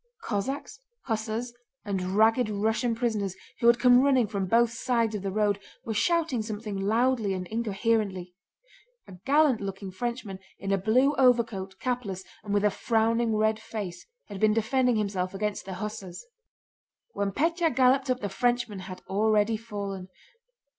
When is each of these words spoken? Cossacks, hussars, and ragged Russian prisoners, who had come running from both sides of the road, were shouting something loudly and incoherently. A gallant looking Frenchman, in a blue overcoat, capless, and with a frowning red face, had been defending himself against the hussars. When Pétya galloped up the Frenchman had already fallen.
Cossacks, 0.23 0.79
hussars, 1.03 1.53
and 1.85 2.01
ragged 2.15 2.49
Russian 2.49 2.95
prisoners, 2.95 3.35
who 3.59 3.67
had 3.67 3.77
come 3.77 3.99
running 3.99 4.25
from 4.25 4.47
both 4.47 4.71
sides 4.71 5.13
of 5.13 5.21
the 5.21 5.29
road, 5.29 5.59
were 5.85 5.93
shouting 5.93 6.41
something 6.41 6.75
loudly 6.75 7.35
and 7.35 7.45
incoherently. 7.49 8.33
A 9.07 9.11
gallant 9.27 9.61
looking 9.61 9.91
Frenchman, 9.91 10.39
in 10.57 10.71
a 10.71 10.77
blue 10.79 11.13
overcoat, 11.19 11.75
capless, 11.79 12.23
and 12.43 12.51
with 12.51 12.63
a 12.65 12.71
frowning 12.71 13.35
red 13.35 13.59
face, 13.59 14.07
had 14.25 14.39
been 14.39 14.53
defending 14.55 14.95
himself 14.95 15.35
against 15.35 15.65
the 15.65 15.73
hussars. 15.75 16.25
When 17.11 17.31
Pétya 17.31 17.75
galloped 17.75 18.09
up 18.09 18.21
the 18.21 18.27
Frenchman 18.29 18.79
had 18.79 19.03
already 19.07 19.55
fallen. 19.55 20.09